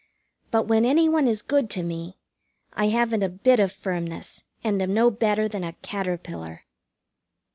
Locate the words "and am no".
4.63-5.11